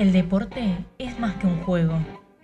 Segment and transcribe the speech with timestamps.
[0.00, 1.98] El deporte es más que un juego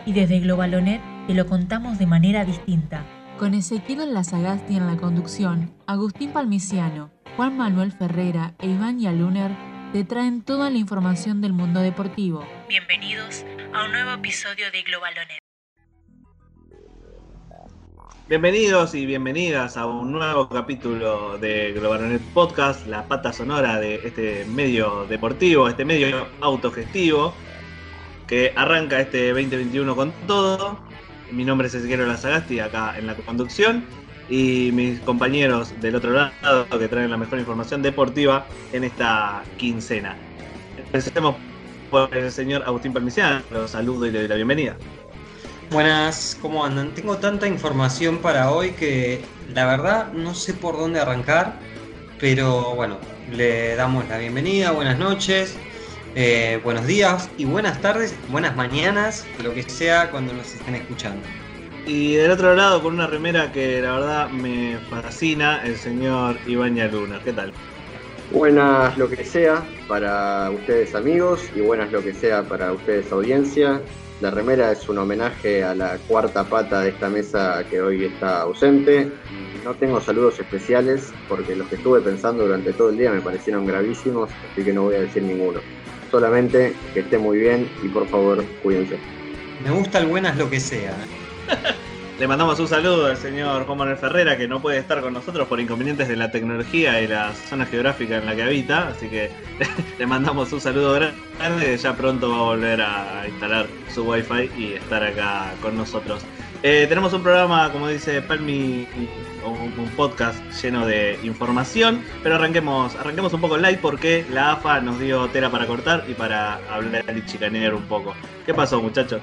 [0.05, 3.07] y desde Globalonet te lo contamos de manera distinta.
[3.39, 9.53] Con Ezequiel Lazagasti en la conducción, Agustín Palmiciano, Juan Manuel Ferrera e Iván Yaluner
[9.95, 12.47] te traen toda la información del mundo deportivo.
[12.69, 15.39] Bienvenidos a un nuevo episodio de Globalonet.
[18.29, 24.45] Bienvenidos y bienvenidas a un nuevo capítulo de Globalonet Podcast, la pata sonora de este
[24.45, 27.33] medio deportivo, este medio autogestivo
[28.27, 30.79] que arranca este 2021 con todo.
[31.31, 33.85] Mi nombre es Ezequiel Lazagasti, acá en la conducción,
[34.29, 40.17] y mis compañeros del otro lado que traen la mejor información deportiva en esta quincena.
[40.79, 41.37] Empecemos
[41.91, 44.77] por el señor Agustín Palmiciano, los saludo y le doy la bienvenida.
[45.71, 46.95] Buenas, ¿cómo andan?
[46.95, 51.59] Tengo tanta información para hoy que la verdad no sé por dónde arrancar,
[52.21, 52.99] pero bueno,
[53.33, 55.57] le damos la bienvenida, buenas noches,
[56.19, 61.23] eh, buenos días y buenas tardes, buenas mañanas, lo que sea cuando nos estén escuchando.
[61.85, 66.79] Y del otro lado, con una remera que la verdad me fascina, el señor Iván
[66.91, 67.21] Luna.
[67.23, 67.53] ¿Qué tal?
[68.33, 73.83] Buenas lo que sea para ustedes amigos y buenas lo que sea para ustedes audiencia.
[74.23, 78.41] La remera es un homenaje a la cuarta pata de esta mesa que hoy está
[78.41, 79.13] ausente.
[79.63, 83.67] No tengo saludos especiales porque los que estuve pensando durante todo el día me parecieron
[83.67, 85.61] gravísimos, así que no voy a decir ninguno.
[86.11, 88.99] Solamente que esté muy bien y por favor cuídense.
[89.65, 90.95] Me gusta el buenas lo que sea.
[92.19, 95.47] Le mandamos un saludo al señor Juan Manuel Ferrera, que no puede estar con nosotros
[95.49, 99.31] por inconvenientes de la tecnología y la zona geográfica en la que habita, así que
[99.99, 104.73] le mandamos un saludo grande, ya pronto va a volver a instalar su wifi y
[104.73, 106.23] estar acá con nosotros.
[106.63, 108.87] Eh, tenemos un programa, como dice Palmi,
[109.49, 114.99] un, podcast lleno de información, pero arranquemos, arranquemos un poco light porque la AFA nos
[115.01, 118.15] dio tela para cortar y para hablar y chicanear un poco.
[118.45, 119.23] ¿Qué pasó, muchachos?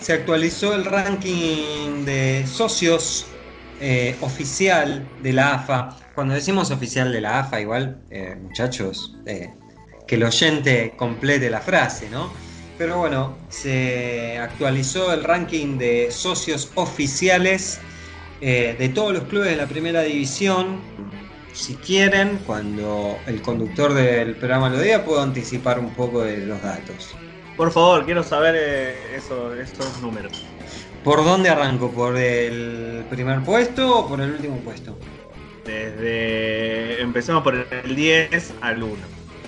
[0.00, 3.26] se actualizó el ranking de socios
[3.80, 5.96] eh, oficial de la AFA.
[6.14, 9.52] Cuando decimos oficial de la AFA, igual, eh, muchachos, eh,
[10.06, 12.32] que el oyente complete la frase, ¿no?
[12.78, 17.80] Pero bueno, se actualizó el ranking de socios oficiales
[18.40, 20.80] de todos los clubes de la primera división.
[21.52, 26.60] Si quieren, cuando el conductor del programa lo diga, puedo anticipar un poco de los
[26.62, 27.16] datos.
[27.56, 30.44] Por favor, quiero saber eh, esos números.
[31.02, 31.90] ¿Por dónde arranco?
[31.90, 34.98] ¿Por el primer puesto o por el último puesto?
[35.64, 37.00] Desde.
[37.00, 38.94] Empecemos por el 10 al 1.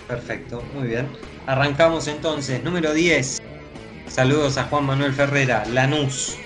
[0.06, 1.06] Perfecto, muy bien.
[1.46, 2.64] Arrancamos entonces.
[2.64, 3.42] Número 10.
[4.06, 6.38] Saludos a Juan Manuel Ferrera, Lanús.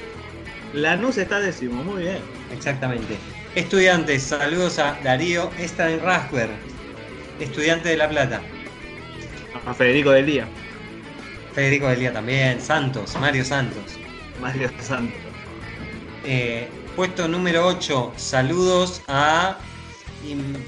[0.72, 2.18] Lanús está décimo, muy bien.
[2.50, 3.18] Exactamente.
[3.54, 6.50] Estudiantes, saludos a Darío Steinrasberg,
[7.38, 8.40] estudiante de La Plata.
[9.66, 10.48] A Federico del Día.
[11.54, 13.98] Federico del Día también, Santos, Mario Santos.
[14.40, 15.18] Mario Santos.
[16.24, 19.58] Eh, puesto número 8, saludos a.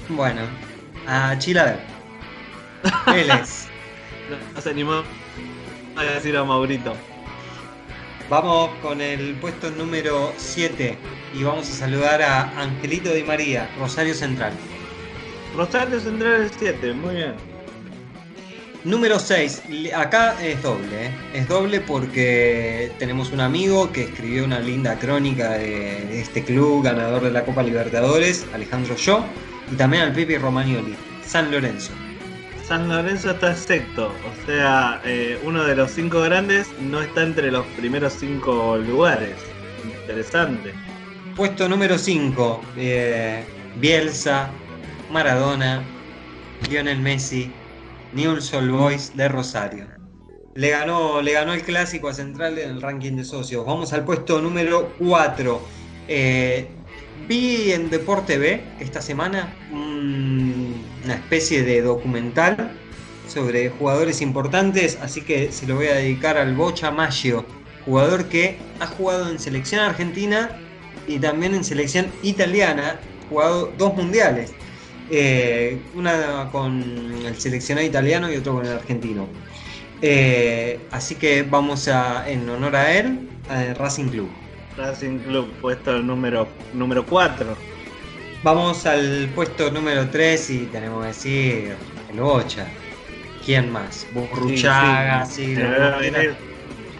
[0.09, 0.41] bueno,
[1.07, 1.79] a Chilaver.
[3.07, 3.67] Vélez.
[4.53, 5.03] no, se animó
[5.95, 6.95] a decir a Maurito.
[8.29, 10.97] Vamos con el puesto número 7
[11.35, 14.51] y vamos a saludar a Angelito Di María, Rosario Central.
[15.55, 17.35] Rosario Central es 7, muy bien.
[18.83, 19.63] Número 6,
[19.95, 21.11] acá es doble, ¿eh?
[21.35, 27.23] es doble porque tenemos un amigo que escribió una linda crónica de, este club ganador
[27.23, 29.23] de la Copa Libertadores, Alejandro Yo,
[29.71, 31.93] y también al Pipi Romagnoli, San Lorenzo.
[32.67, 37.51] San Lorenzo está sexto, o sea, eh, uno de los cinco grandes no está entre
[37.51, 39.35] los primeros cinco lugares.
[39.83, 40.73] Interesante.
[41.35, 43.43] Puesto número 5, eh,
[43.75, 44.49] Bielsa,
[45.11, 45.83] Maradona,
[46.67, 47.51] Lionel Messi,
[48.13, 49.85] Newell's Old Boys de Rosario.
[50.55, 53.63] Le ganó, le ganó el clásico a Central en el ranking de socios.
[53.63, 55.61] Vamos al puesto número 4.
[56.07, 56.67] Eh,
[57.27, 59.53] vi en Deporte B esta semana
[61.05, 62.71] una especie de documental
[63.27, 67.45] sobre jugadores importantes, así que se lo voy a dedicar al Bocha Maggio,
[67.85, 70.49] jugador que ha jugado en selección argentina
[71.07, 72.99] y también en selección italiana,
[73.29, 74.53] jugado dos mundiales.
[75.11, 76.81] Eh, una con
[77.25, 79.27] el seleccionado italiano y otro con el argentino.
[80.01, 84.29] Eh, así que vamos a, en honor a él, a Racing Club.
[84.77, 87.74] Racing Club, puesto número, número 4.
[88.45, 91.75] Vamos al puesto número 3 y tenemos que decir
[92.11, 92.67] el Bocha.
[93.43, 94.05] ¿Quién más?
[94.13, 95.55] Burruchaga, sí,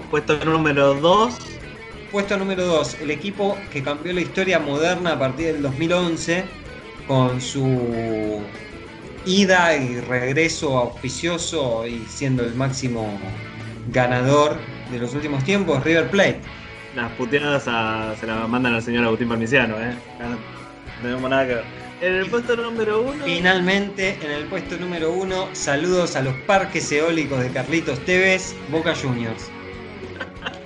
[0.09, 1.35] Puesto número 2.
[2.11, 6.45] Puesto número 2, el equipo que cambió la historia moderna a partir del 2011
[7.07, 8.41] con su
[9.27, 13.07] ida y regreso auspicioso y siendo el máximo
[13.93, 14.57] ganador
[14.89, 16.39] de los últimos tiempos, River Plate.
[16.95, 17.65] Las puteadas
[18.19, 19.93] se las mandan al señor Agustín Parmiciano, ¿eh?
[20.97, 21.65] No tenemos nada que ver.
[22.01, 23.23] En el puesto número uno.
[23.23, 28.93] Finalmente, en el puesto número uno, saludos a los parques eólicos de Carlitos Tevez, Boca
[28.93, 29.49] Juniors.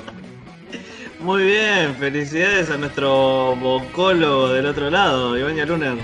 [1.20, 5.98] Muy bien, felicidades a nuestro bocólogo del otro lado, Iván Luner.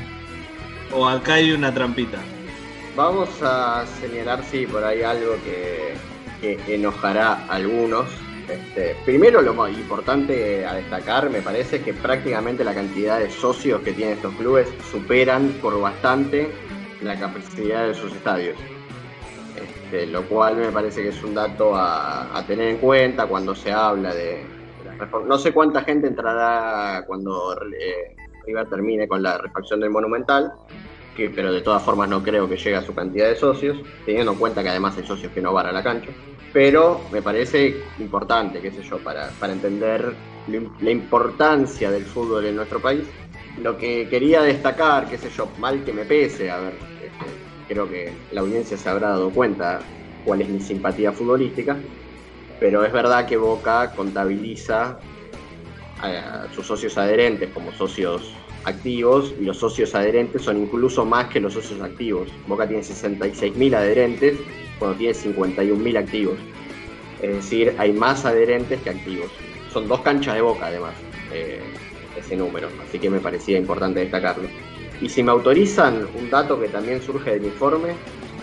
[0.91, 2.19] O acá hay una trampita.
[2.95, 5.95] Vamos a señalar, sí, por ahí algo que,
[6.73, 8.05] enojará a algunos.
[8.49, 13.81] Este, primero, lo más importante a destacar, me parece, que prácticamente la cantidad de socios
[13.81, 16.51] que tienen estos clubes superan por bastante
[17.01, 18.57] la capacidad de sus estadios.
[19.55, 23.71] Este, lo cual me parece que es un dato a, tener en cuenta cuando se
[23.71, 24.45] habla de,
[25.27, 28.15] No sé cuánta gente entrará cuando eh,
[28.45, 30.53] River termine con la refacción del Monumental,
[31.15, 34.37] pero de todas formas no creo que llegue a su cantidad de socios, teniendo en
[34.37, 36.11] cuenta que además hay socios que no van a la cancha.
[36.55, 40.15] Pero me parece importante, qué sé yo, para, para entender
[40.47, 43.09] la importancia del fútbol en nuestro país.
[43.57, 47.25] Lo que quería destacar, qué sé yo, mal que me pese, a ver, este,
[47.67, 49.79] creo que la audiencia se habrá dado cuenta
[50.23, 51.77] cuál es mi simpatía futbolística,
[52.57, 54.97] pero es verdad que Boca contabiliza
[55.99, 58.33] a sus socios adherentes como socios
[58.65, 62.29] activos y los socios adherentes son incluso más que los socios activos.
[62.47, 64.37] Boca tiene 66.000 adherentes
[64.79, 66.37] cuando tiene 51.000 activos.
[67.21, 69.31] Es decir, hay más adherentes que activos.
[69.71, 70.93] Son dos canchas de Boca además,
[71.31, 71.61] eh,
[72.17, 74.47] ese número, así que me parecía importante destacarlo.
[75.01, 77.93] Y si me autorizan, un dato que también surge del informe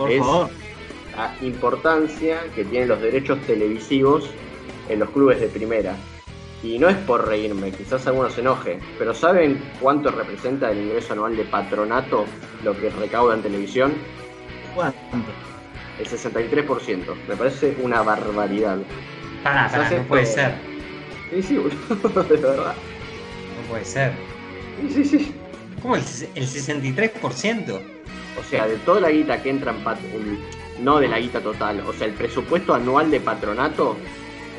[0.08, 0.22] es
[1.16, 4.28] la importancia que tienen los derechos televisivos
[4.88, 5.96] en los clubes de primera.
[6.62, 11.12] Y no es por reírme, quizás algunos se enoje, pero ¿saben cuánto representa el ingreso
[11.12, 12.24] anual de patronato
[12.62, 13.92] lo que recauda en televisión?
[14.74, 14.98] ¿Cuánto?
[15.98, 17.14] El 63%.
[17.28, 18.78] Me parece una barbaridad.
[19.42, 20.54] Pará, pará, no puede ser.
[21.30, 22.74] Sí, sí, boludo, de verdad.
[22.74, 24.12] No puede ser.
[24.80, 25.34] Sí, sí, sí.
[25.82, 26.02] ¿Cómo el,
[26.36, 27.80] el 63%?
[28.38, 31.92] O sea, de toda la guita que entra en, no de la guita total, o
[31.92, 33.96] sea, el presupuesto anual de patronato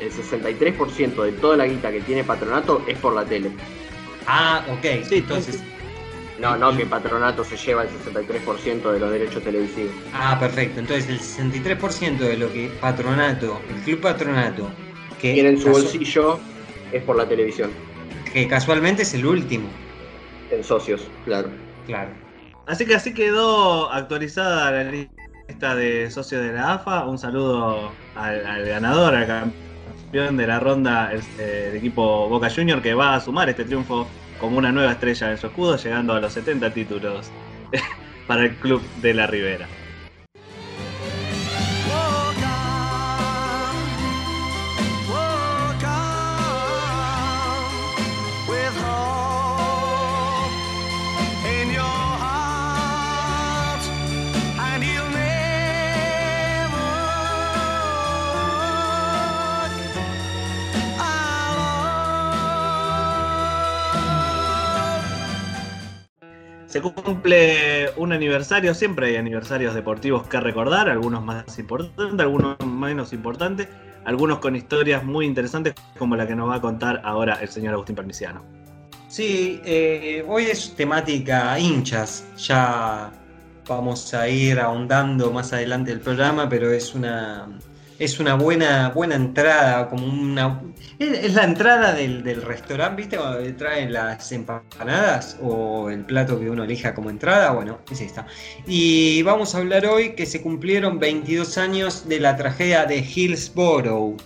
[0.00, 3.50] el 63% de toda la guita que tiene Patronato es por la tele.
[4.26, 5.62] Ah, ok, sí, entonces.
[6.38, 9.92] No, no, que Patronato se lleva el 63% de los derechos televisivos.
[10.12, 10.80] Ah, perfecto.
[10.80, 14.68] Entonces el 63% de lo que Patronato, el Club Patronato,
[15.20, 16.40] que tiene en su bolsillo
[16.92, 17.70] es por la televisión.
[18.32, 19.68] Que casualmente es el último.
[20.50, 21.50] En socios, claro.
[21.86, 22.10] Claro.
[22.66, 27.06] Así que así quedó actualizada la lista de socios de la AFA.
[27.06, 29.63] Un saludo al, al ganador, al campeón
[30.14, 34.06] de la ronda eh, el, equipo Boca Junior que va a sumar este triunfo
[34.38, 37.30] como una nueva estrella en su escudo, llegando a los 70 títulos
[38.28, 39.66] para el club de la Ribera.
[66.92, 73.68] Cumple un aniversario, siempre hay aniversarios deportivos que recordar, algunos más importantes, algunos menos importantes,
[74.04, 77.74] algunos con historias muy interesantes como la que nos va a contar ahora el señor
[77.74, 78.42] Agustín Parmiciano.
[79.08, 83.12] Sí, eh, hoy es temática hinchas, ya
[83.68, 87.48] vamos a ir ahondando más adelante el programa, pero es una,
[87.98, 90.62] es una buena, buena entrada, como una.
[90.98, 93.16] Es, la entrada del, restaurante, ¿viste?
[93.16, 97.52] Cuando traen las empanadas o el plato que uno elija como entrada.
[97.52, 98.26] Bueno, es esta.
[98.66, 104.16] Y vamos a hablar hoy que se cumplieron 22 años de la tragedia de Hillsborough.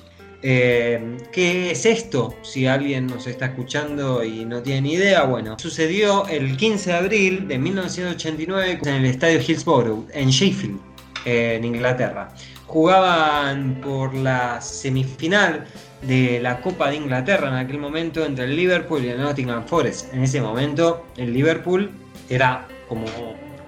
[0.40, 2.34] Eh, ¿Qué es esto?
[2.42, 6.96] Si alguien nos está escuchando y no tiene ni idea, bueno, sucedió el 15 de
[6.96, 10.78] abril de 1989 en el estadio Hillsborough, en Sheffield,
[11.24, 12.32] en Inglaterra
[12.68, 15.64] jugaban por la semifinal
[16.02, 20.12] de la Copa de Inglaterra en aquel momento entre el Liverpool y el Nottingham Forest.
[20.12, 21.90] En ese momento el Liverpool
[22.28, 23.06] era como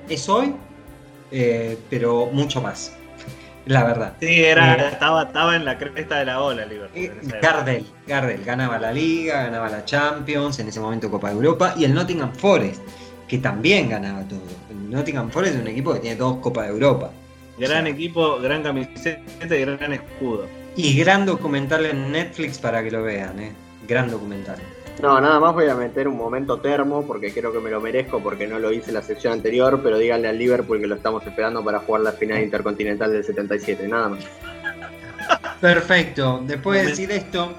[0.09, 0.54] es hoy,
[1.33, 2.95] eh, pero mucho más.
[3.66, 4.14] La verdad.
[4.21, 7.02] Sí, era, eh, estaba, estaba en la cresta de la ola el Liverpool.
[7.02, 11.75] Eh, Gardel, Gardel ganaba la Liga, ganaba la Champions, en ese momento Copa de Europa,
[11.76, 12.83] y el Nottingham Forest,
[13.26, 14.42] que también ganaba todo.
[14.71, 17.11] El Nottingham Forest es un equipo que tiene dos Copas de Europa.
[17.61, 19.21] Gran equipo, gran camiseta
[19.57, 20.47] y gran escudo.
[20.76, 23.52] Y gran documental en Netflix para que lo vean, ¿eh?
[23.87, 24.57] Gran documental.
[25.02, 28.21] No, nada más voy a meter un momento termo porque creo que me lo merezco
[28.21, 31.26] porque no lo hice en la sección anterior, pero díganle al Liverpool que lo estamos
[31.26, 34.25] esperando para jugar la final intercontinental del 77, nada más.
[35.61, 36.43] Perfecto.
[36.47, 37.52] Después de decir esto,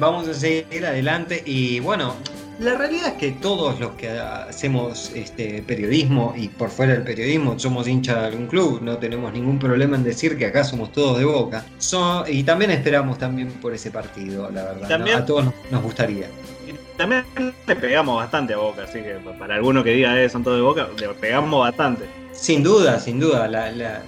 [0.00, 2.14] vamos a seguir adelante y bueno,
[2.58, 7.58] la realidad es que todos los que hacemos este periodismo y por fuera del periodismo
[7.58, 11.18] somos hinchas de algún club, no tenemos ningún problema en decir que acá somos todos
[11.18, 11.64] de boca.
[12.28, 15.14] y también esperamos también por ese partido, la verdad.
[15.14, 16.26] A todos nos, gustaría.
[16.96, 17.24] también
[17.66, 20.62] le pegamos bastante a boca, así que para alguno que diga eh, son todos de
[20.62, 22.04] boca, le pegamos bastante.
[22.32, 23.48] Sin duda, sin duda.
[23.48, 24.02] La, la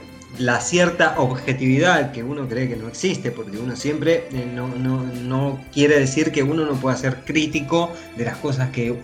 [0.61, 6.33] cierta objetividad que uno cree que no existe, porque uno siempre eh, no, quiere decir
[6.33, 8.95] que uno no pueda ser crítico de las cosas que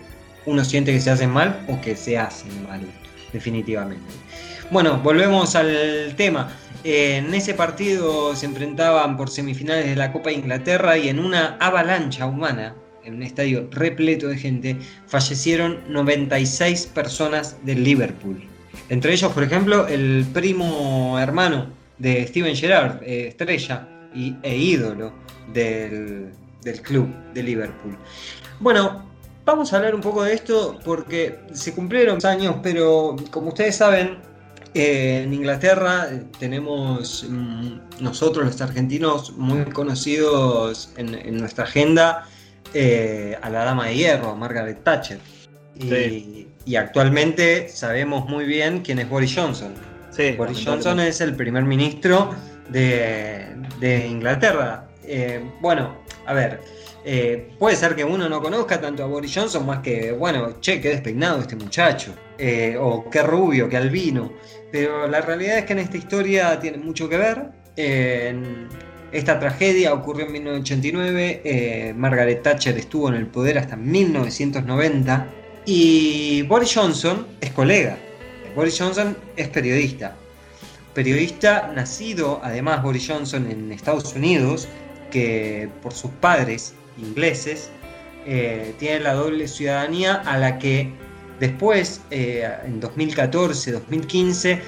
[0.45, 2.81] uno siente que se hacen mal o que se hacen mal,
[3.31, 4.03] definitivamente.
[4.71, 6.51] Bueno, volvemos al tema.
[6.83, 11.57] En ese partido se enfrentaban por semifinales de la Copa de Inglaterra y en una
[11.59, 12.75] avalancha humana,
[13.05, 18.52] en un estadio repleto de gente, fallecieron 96 personas del Liverpool.
[18.89, 25.13] Entre ellos, por ejemplo, el primo hermano de Steven Gerrard, eh, estrella y, e ídolo
[25.53, 26.31] del,
[26.81, 27.97] club de Liverpool.
[28.59, 29.05] Bueno,
[29.45, 34.17] vamos a hablar un poco de esto porque se cumplieron años, pero como ustedes saben,
[34.73, 42.27] eh, en Inglaterra eh, tenemos mm, nosotros los argentinos muy conocidos en, nuestra agenda
[42.73, 45.19] a la dama de hierro, Margaret Thatcher.
[45.75, 49.73] Y, y actualmente sabemos muy bien quién es Boris Johnson.
[50.37, 52.35] Boris Johnson es el primer ministro
[52.69, 54.87] de, Inglaterra.
[55.03, 56.61] Eh, bueno, a ver,
[57.03, 60.79] eh, puede ser que uno no conozca tanto a Boris Johnson más que, bueno, che,
[60.79, 64.33] qué despeinado este muchacho, eh, o qué rubio, qué albino.
[64.71, 67.63] Pero la realidad es que en esta historia tiene mucho que ver.
[69.11, 76.73] esta tragedia ocurrió en 1989, Margaret Thatcher estuvo en el poder hasta 1990 y Boris
[76.73, 77.97] Johnson es colega.
[78.55, 80.15] Boris Johnson es periodista.
[80.93, 84.67] Periodista nacido, además, Boris Johnson en Estados Unidos,
[85.11, 87.69] que por sus padres ingleses
[88.25, 90.91] eh, tiene la doble ciudadanía a la que
[91.39, 94.59] después, eh, en 2014-2015,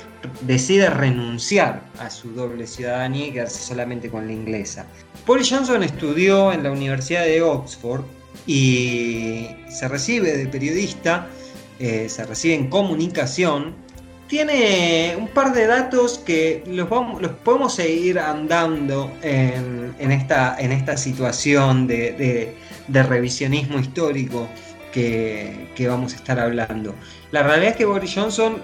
[0.42, 4.88] decide renunciar a su doble ciudadanía y quedarse solamente con la inglesa.
[5.28, 8.04] Boris Johnson estudió en la Universidad de Oxford
[8.48, 11.27] y se recibe de periodista,
[11.80, 13.75] eh, se recibe en comunicación.
[14.27, 16.89] Tiene un par de datos que los,
[17.22, 22.56] los podemos seguir andando en, esta, en esta situación de,
[22.89, 24.48] revisionismo histórico
[24.92, 26.96] que, que vamos a estar hablando.
[27.32, 28.58] La realidad es que Boris Johnson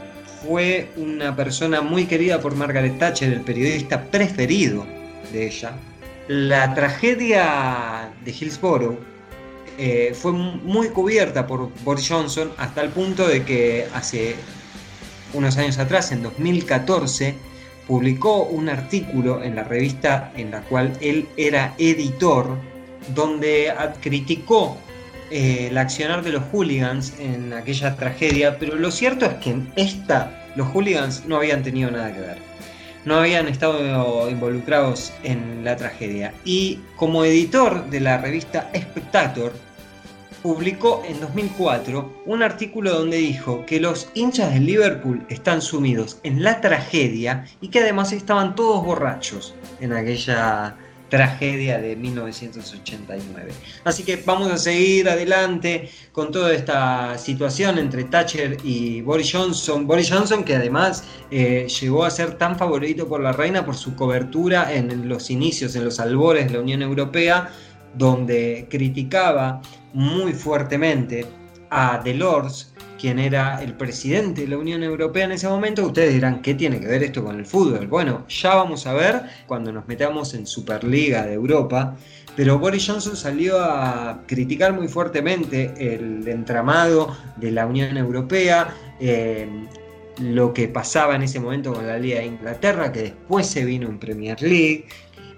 [0.43, 4.87] fue una persona muy querida por Margaret Thatcher, el periodista preferido
[5.31, 5.73] de ella.
[6.27, 9.10] La tragedia de Hillsborough
[9.83, 14.35] eh, fue muy cubierta por Boris Johnson hasta el punto de que hace
[15.33, 17.33] unos años atrás, en 2014,
[17.87, 22.59] publicó un artículo en la revista en la cual él era editor,
[23.15, 24.77] donde criticó
[25.31, 29.71] eh, el accionar de los hooligans en aquella tragedia, pero lo cierto es que en
[29.77, 32.37] esta los hooligans no habían tenido nada que ver.
[33.03, 36.35] No habían estado involucrados en la tragedia.
[36.45, 39.53] Y como editor de la revista Spectator,
[40.41, 46.43] publicó en 2004 un artículo donde dijo que los hinchas del Liverpool están sumidos en
[46.43, 50.75] la tragedia y que además estaban todos borrachos en aquella
[51.11, 53.51] tragedia de 1989.
[53.83, 59.85] Así que vamos a seguir adelante con toda esta situación entre Thatcher y Boris Johnson.
[59.85, 63.93] Boris Johnson que además eh, llegó a ser tan favorito por la reina por su
[63.93, 67.51] cobertura en los inicios, en los albores de la Unión Europea,
[67.95, 69.61] donde criticaba
[69.93, 71.25] muy fuertemente
[71.69, 76.41] a Delors, quien era el presidente de la Unión Europea en ese momento, ustedes dirán,
[76.41, 77.87] ¿qué tiene que ver esto con el fútbol?
[77.87, 81.95] Bueno, ya vamos a ver cuando nos metamos en Superliga de Europa,
[82.35, 89.47] pero Boris Johnson salió a criticar muy fuertemente el entramado de la Unión Europea, eh,
[90.19, 93.89] lo que pasaba en ese momento con la Liga de Inglaterra, que después se vino
[93.89, 94.85] en Premier League,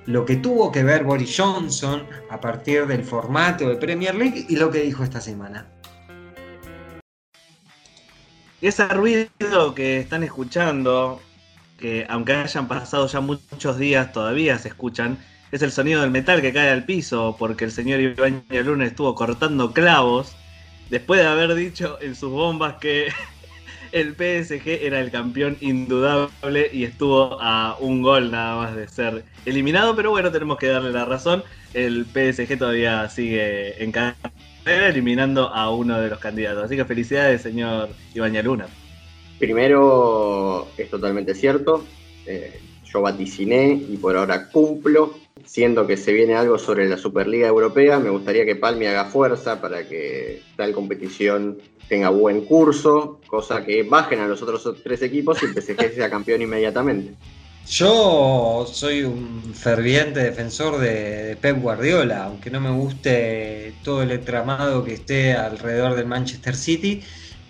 [0.05, 4.55] lo que tuvo que ver Boris Johnson a partir del formato de Premier League y
[4.55, 5.67] lo que dijo esta semana.
[8.61, 11.21] Ese ruido que están escuchando,
[11.77, 15.17] que aunque hayan pasado ya muchos días todavía se escuchan,
[15.51, 19.13] es el sonido del metal que cae al piso porque el señor Iván Luna estuvo
[19.15, 20.35] cortando clavos
[20.89, 23.09] después de haber dicho en sus bombas que
[23.93, 29.23] el PSG era el campeón indudable y estuvo a un gol nada más de ser
[29.45, 31.43] eliminado, pero bueno, tenemos que darle la razón.
[31.75, 33.93] El PSG todavía sigue en
[34.65, 36.63] eliminando a uno de los candidatos.
[36.63, 38.65] Así que felicidades, señor Ibaña Luna.
[39.37, 41.85] Primero, es totalmente cierto.
[42.25, 47.47] Eh, yo vaticiné y por ahora cumplo siendo que se viene algo sobre la Superliga
[47.47, 53.63] Europea, me gustaría que Palmi haga fuerza para que tal competición tenga buen curso, cosa
[53.63, 57.13] que bajen a los otros tres equipos y el PSG sea campeón inmediatamente.
[57.67, 64.83] Yo soy un ferviente defensor de, Pep Guardiola, aunque no me guste todo el entramado
[64.83, 67.01] que esté alrededor del Manchester City.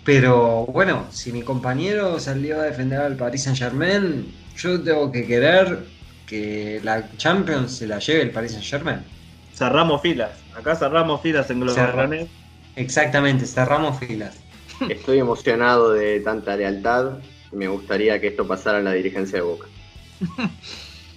[0.04, 5.26] Pero bueno, si mi compañero salió a defender al Paris Saint Germain, yo tengo que
[5.26, 5.84] querer
[6.26, 9.00] que la Champions se la lleve el Paris Saint Germain.
[9.54, 12.28] Cerramos filas, acá cerramos filas en Global
[12.76, 14.36] Exactamente, cerramos filas.
[14.88, 17.18] Estoy emocionado de tanta lealtad.
[17.52, 19.68] Me gustaría que esto pasara en la dirigencia de Boca.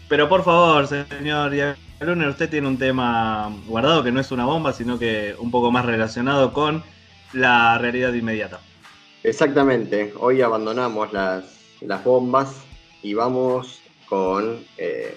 [0.10, 1.52] Pero por favor, señor
[2.00, 5.72] Luner, usted tiene un tema guardado que no es una bomba, sino que un poco
[5.72, 6.84] más relacionado con
[7.34, 8.60] la realidad inmediata.
[9.24, 11.44] Exactamente, hoy abandonamos las,
[11.82, 12.62] las bombas
[13.02, 15.16] y vamos con eh,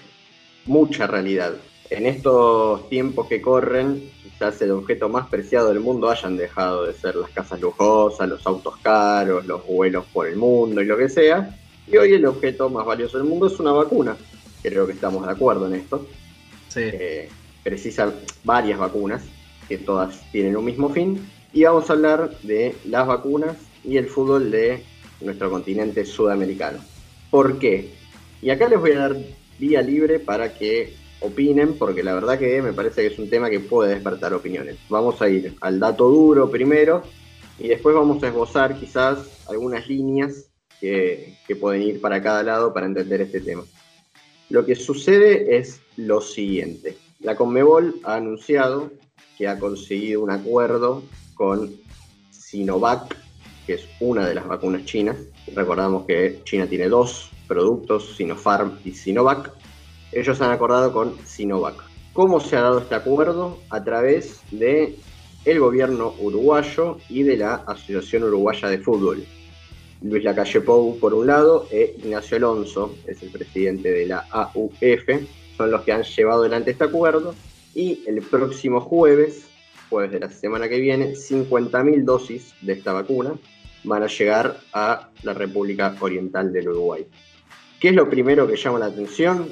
[0.65, 1.53] mucha realidad.
[1.89, 6.93] En estos tiempos que corren, quizás el objeto más preciado del mundo hayan dejado de
[6.93, 11.09] ser las casas lujosas, los autos caros, los vuelos por el mundo y lo que
[11.09, 11.57] sea,
[11.91, 14.15] y hoy el objeto más valioso del mundo es una vacuna.
[14.63, 16.07] Creo que estamos de acuerdo en esto.
[16.69, 16.81] Sí.
[16.83, 17.29] Eh,
[17.63, 19.23] precisan varias vacunas,
[19.67, 21.27] que todas tienen un mismo fin.
[21.53, 24.83] Y vamos a hablar de las vacunas y el fútbol de
[25.19, 26.79] nuestro continente sudamericano.
[27.29, 27.93] ¿Por qué?
[28.41, 29.17] Y acá les voy a dar
[29.59, 33.49] vía libre para que opinen, porque la verdad que me parece que es un tema
[33.49, 34.77] que puede despertar opiniones.
[34.89, 37.03] Vamos a ir al dato duro primero
[37.59, 40.47] y después vamos a esbozar quizás algunas líneas
[40.79, 43.63] que, pueden ir para cada lado para entender este tema.
[44.49, 46.97] Lo que sucede es lo siguiente.
[47.19, 48.89] La Conmebol ha anunciado
[49.37, 51.03] que ha conseguido un acuerdo
[51.35, 51.75] con
[52.31, 53.15] Sinovac,
[53.67, 55.17] que es una de las vacunas chinas.
[55.53, 59.51] Recordamos que China tiene dos productos, Sinopharm y Sinovac.
[60.13, 61.83] Ellos han acordado con Sinovac.
[62.13, 63.57] ¿Cómo se ha dado este acuerdo?
[63.69, 64.95] A través de
[65.43, 69.25] el gobierno uruguayo y de la Asociación Uruguaya de Fútbol.
[70.01, 75.07] Luis Lacalle Pou por un lado e Ignacio Alonso, es el presidente de la AUF,
[75.57, 77.35] son los que han llevado adelante este acuerdo
[77.75, 79.45] y el próximo jueves,
[79.89, 83.33] jueves de la semana que viene, 50.000 dosis de esta vacuna
[83.83, 87.05] van a llegar a la República Oriental del Uruguay.
[87.81, 89.49] ¿Qué es lo primero que llama la atención?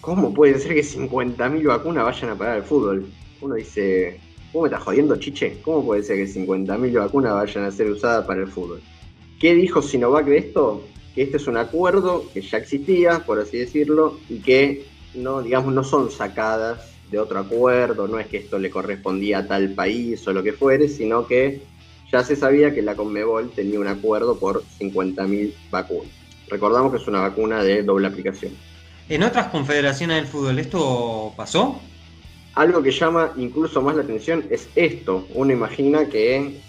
[0.00, 3.06] ¿Cómo puede ser que 50.000 vacunas vayan a parar el fútbol?
[3.40, 4.18] Uno dice,
[4.50, 5.58] ¿cómo me estás jodiendo, chiche?
[5.62, 8.82] ¿Cómo puede ser que 50.000 vacunas vayan a ser usadas para el fútbol?
[9.38, 10.82] ¿Qué dijo Sinovac de esto?
[11.14, 15.72] Que este es un acuerdo que ya existía, por así decirlo, y que no, digamos,
[15.72, 20.26] no son sacadas de otro acuerdo, no es que esto le correspondía a tal país
[20.26, 21.60] o lo que fuere, sino que
[22.10, 26.19] ya se sabía que la Conmebol tenía un acuerdo por 50.000 vacunas.
[26.50, 28.52] Recordamos que es una vacuna de doble aplicación.
[29.08, 31.80] ¿En otras confederaciones del fútbol esto pasó?
[32.54, 35.26] Algo que llama incluso más la atención es esto.
[35.34, 36.60] Uno imagina que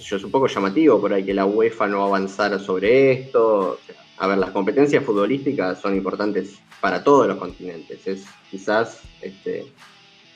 [0.00, 3.78] yo, es un poco llamativo por ahí que la UEFA no avanzara sobre esto.
[4.18, 8.06] A ver, las competencias futbolísticas son importantes para todos los continentes.
[8.06, 9.66] Es quizás este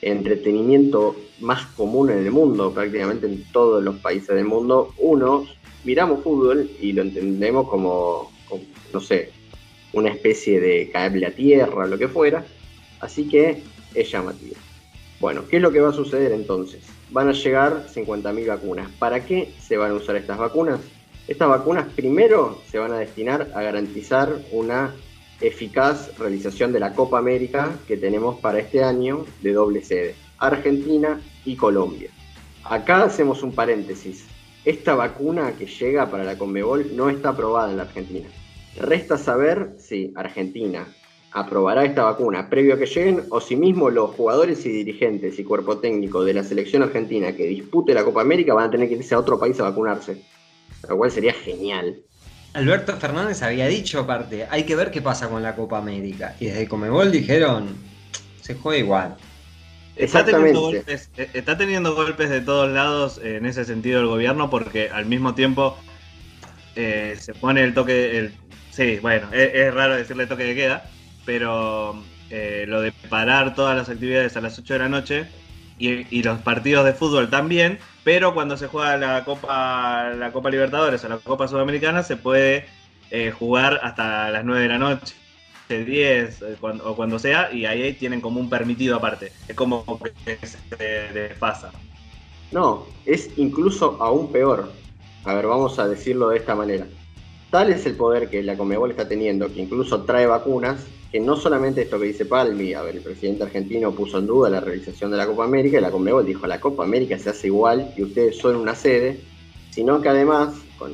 [0.01, 4.93] entretenimiento más común en el mundo, prácticamente en todos los países del mundo.
[4.97, 5.45] Uno,
[5.83, 8.30] miramos fútbol y lo entendemos como, como
[8.93, 9.31] no sé,
[9.93, 12.45] una especie de caerle a tierra, lo que fuera.
[12.99, 14.55] Así que es llamativo.
[15.19, 16.81] Bueno, ¿qué es lo que va a suceder entonces?
[17.11, 18.89] van a llegar 50.000 vacunas.
[18.97, 20.79] ¿Para qué se van a usar estas vacunas?
[21.27, 24.93] Estas vacunas primero se van a destinar a garantizar una
[25.39, 31.21] eficaz realización de la Copa América que tenemos para este año de doble sede, Argentina
[31.45, 32.09] y Colombia.
[32.63, 34.25] Acá hacemos un paréntesis.
[34.63, 38.29] Esta vacuna que llega para la Conmebol no está aprobada en la Argentina.
[38.77, 40.87] Resta saber si Argentina,
[41.31, 45.43] aprobará esta vacuna previo a que lleguen o si mismo los jugadores y dirigentes y
[45.43, 48.95] cuerpo técnico de la selección argentina que dispute la Copa América van a tener que
[48.95, 50.21] irse a otro país a vacunarse.
[50.89, 51.97] Lo cual sería genial.
[52.53, 56.35] Alberto Fernández había dicho aparte, hay que ver qué pasa con la Copa América.
[56.39, 57.75] Y desde Comebol dijeron,
[58.41, 59.17] se juega igual.
[59.95, 64.49] Está teniendo, golpes, eh, está teniendo golpes de todos lados en ese sentido el gobierno
[64.49, 65.77] porque al mismo tiempo
[66.75, 68.33] eh, se pone el toque, el,
[68.71, 70.89] sí, bueno, es, raro decirle toque de queda,
[71.25, 75.27] pero eh, lo de parar todas las actividades a las 8 de la noche
[75.77, 81.03] y, los partidos de fútbol también, pero cuando se juega la Copa, la Copa Libertadores
[81.03, 82.65] o la Copa Sudamericana se puede
[83.09, 85.15] eh, jugar hasta las 9 de la noche.
[85.69, 89.31] 10 eh, o cuando sea, y ahí tienen como un permitido aparte.
[89.47, 89.85] Es como
[90.25, 90.57] que se
[91.13, 91.71] desfasa.
[92.51, 94.71] No, es incluso aún peor.
[95.23, 96.85] A ver, vamos a decirlo de esta manera.
[97.51, 101.35] Tal es el poder que la Comebol está teniendo, que incluso trae vacunas, que no
[101.35, 105.11] solamente esto que dice Palmi, a ver, el presidente argentino puso en duda la realización
[105.11, 108.03] de la Copa América y la Conmebol dijo la Copa América se hace igual y
[108.03, 109.19] ustedes son una sede,
[109.69, 110.93] sino que además, con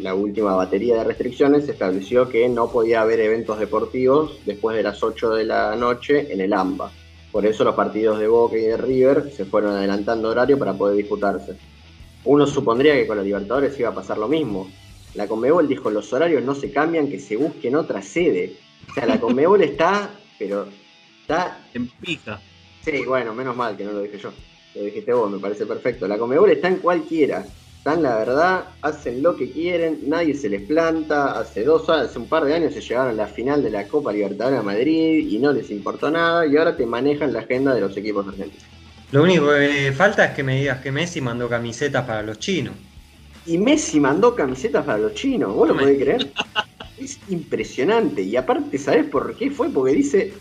[0.00, 4.82] la última batería de restricciones, se estableció que no podía haber eventos deportivos después de
[4.82, 6.90] las 8 de la noche en el AMBA.
[7.30, 10.96] Por eso los partidos de Boca y de River se fueron adelantando horario para poder
[10.96, 11.54] disputarse.
[12.24, 14.68] Uno supondría que con los Libertadores iba a pasar lo mismo.
[15.14, 18.56] La Conmebol dijo, los horarios no se cambian, que se busquen otra sede.
[18.90, 20.66] O sea, la Conmebol está, pero
[21.20, 21.58] está...
[21.74, 22.40] En pija.
[22.84, 24.32] Sí, bueno, menos mal que no lo dije yo.
[24.74, 26.08] Lo dijiste vos, me parece perfecto.
[26.08, 27.44] La Conmebol está en cualquiera.
[27.76, 31.38] Están, la verdad, hacen lo que quieren, nadie se les planta.
[31.38, 34.12] Hace dos hace un par de años se llegaron a la final de la Copa
[34.12, 36.46] Libertadores a Madrid y no les importó nada.
[36.46, 38.64] Y ahora te manejan la agenda de los equipos argentinos.
[39.10, 42.74] Lo único que falta es que me digas que Messi mandó camisetas para los chinos.
[43.46, 46.32] Y Messi mandó camisetas para los chinos, ¿vos lo podés creer?
[46.98, 48.22] Es impresionante.
[48.22, 49.68] Y aparte, ¿sabés por qué fue?
[49.70, 50.32] Porque dice,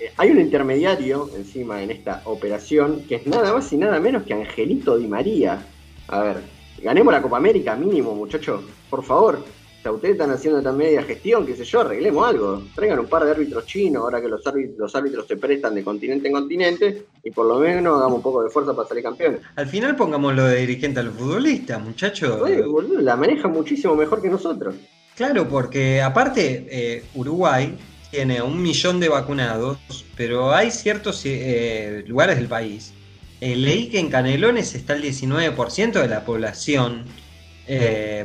[0.00, 4.24] eh, hay un intermediario encima en esta operación que es nada más y nada menos
[4.24, 5.64] que Angelito Di María.
[6.08, 6.42] A ver,
[6.82, 9.44] ganemos la Copa América mínimo, muchachos, por favor.
[9.82, 12.62] Sea, ustedes están haciendo tan media gestión, qué sé yo, arreglemos algo.
[12.74, 15.82] Traigan un par de árbitros chinos, ahora que los árbitros, los árbitros se prestan de
[15.82, 19.40] continente en continente, y por lo menos hagamos un poco de fuerza para salir campeones.
[19.56, 22.42] Al final pongamos lo de dirigente a los futbolistas, muchachos.
[22.42, 24.74] Oye, boludo, la manejan muchísimo mejor que nosotros.
[25.16, 27.76] Claro, porque aparte eh, Uruguay
[28.10, 29.78] tiene un millón de vacunados,
[30.16, 32.92] pero hay ciertos eh, lugares del país.
[33.40, 37.04] Eh, leí que en Canelones está el 19% de la población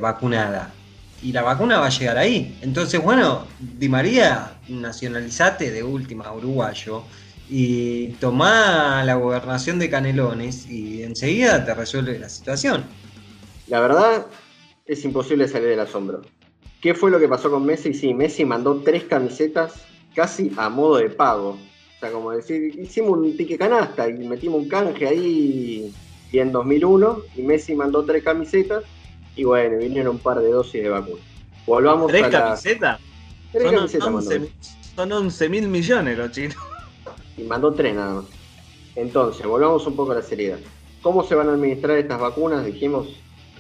[0.02, 0.74] vacunada.
[1.26, 2.56] Y la vacuna va a llegar ahí.
[2.62, 7.02] Entonces, bueno, Di María, nacionalizate de última uruguayo
[7.50, 12.84] y tomá la gobernación de Canelones y enseguida te resuelve la situación.
[13.66, 14.28] La verdad,
[14.86, 16.22] es imposible salir del asombro.
[16.80, 17.96] ¿Qué fue lo que pasó con Messi?
[17.96, 19.74] Sí, Messi mandó tres camisetas
[20.14, 21.58] casi a modo de pago.
[21.58, 25.92] O sea, como decir, hicimos un tique canasta y metimos un canje ahí
[26.32, 28.84] en 2001 y Messi mandó tres camisetas
[29.36, 31.22] y bueno, vinieron un par de dosis de vacuna.
[31.66, 33.00] Volvamos ¿Tres camisetas?
[33.52, 36.58] Tres son camisetas Son 11 mil millones los chinos.
[37.38, 38.26] Y mandó tres nada más.
[38.96, 40.60] Entonces, volvamos un poco a la seriedad.
[41.02, 42.66] ¿Cómo se van a administrar estas vacunas?
[42.66, 43.10] Dijimos,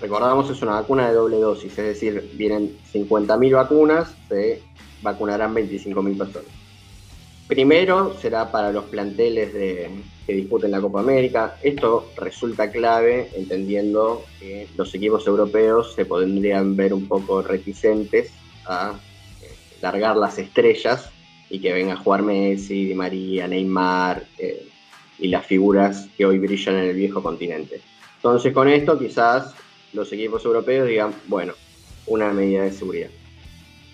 [0.02, 4.64] recordamos, es una vacuna de doble dosis, es decir, vienen 50.000 vacunas, se
[5.02, 6.50] vacunarán 25.000 personas.
[7.48, 9.92] Primero será para los planteles de,
[10.26, 11.58] que disputen la Copa América.
[11.62, 18.32] Esto resulta clave entendiendo que los equipos europeos se podrían ver un poco reticentes
[18.66, 19.00] a
[19.42, 19.48] eh,
[19.82, 21.10] largar las estrellas
[21.50, 24.68] y que venga a jugar Messi, Di María, Neymar eh,
[25.20, 27.82] y las figuras que hoy brillan en el viejo continente.
[28.18, 29.54] Entonces con esto quizás
[29.94, 31.54] los equipos europeos digan, bueno,
[32.08, 33.10] una medida de seguridad.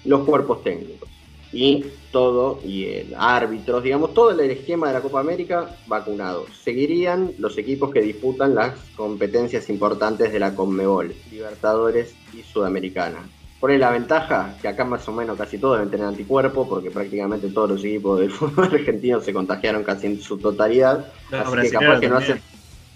[0.05, 1.09] Los cuerpos técnicos
[1.53, 6.45] y todo, y el árbitros, digamos, todo el esquema de la Copa América vacunado.
[6.63, 13.27] Seguirían los equipos que disputan las competencias importantes de la Conmebol, Libertadores y Sudamericana.
[13.59, 17.49] Por la ventaja que acá más o menos casi todos deben tener anticuerpo, porque prácticamente
[17.49, 21.05] todos los equipos del fútbol argentino se contagiaron casi en su totalidad.
[21.31, 22.41] así que capaz que no hace,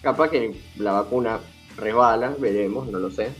[0.02, 1.40] capaz que la vacuna
[1.78, 3.32] resbala, veremos, no lo sé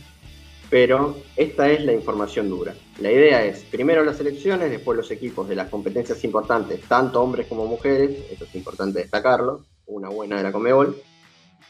[0.76, 2.74] pero esta es la información dura.
[3.00, 7.46] La idea es, primero las elecciones, después los equipos de las competencias importantes, tanto hombres
[7.46, 11.00] como mujeres, esto es importante destacarlo, una buena de la Comebol,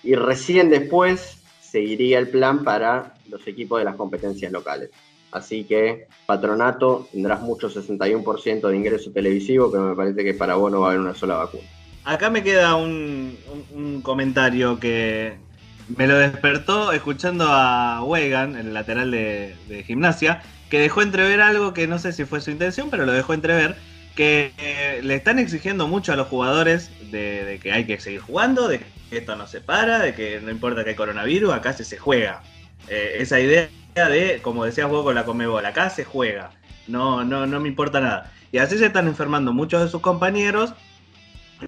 [0.02, 4.90] y recién después seguiría el plan para los equipos de las competencias locales.
[5.30, 10.72] Así que, patronato, tendrás mucho 61% de ingreso televisivo, pero me parece que para vos
[10.72, 11.62] no va a haber una sola vacuna.
[12.02, 15.45] Acá me queda un comentario que,
[15.88, 21.86] me lo despertó escuchando a Wegan, el lateral de, gimnasia, que dejó entrever algo que
[21.86, 23.76] no sé si fue su intención, pero lo dejó entrever,
[24.14, 28.66] que eh, le están exigiendo mucho a los jugadores de, que hay que seguir jugando,
[28.66, 28.86] de que
[29.18, 32.42] esto no se para, de que no importa que hay coronavirus, acá se, juega.
[32.88, 36.50] Eh, esa idea de, como decías vos con la Comebol, acá se juega,
[36.88, 38.32] no, no, no me importa nada.
[38.50, 40.72] Y así se están enfermando muchos de sus compañeros,